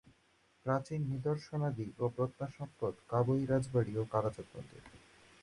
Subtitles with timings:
[0.65, 4.83] প্রাচীন নিদর্শনাদি ও প্রত্নসম্পদ কাবোই রাজবাড়ি ও কালাচাঁদ মন্দির।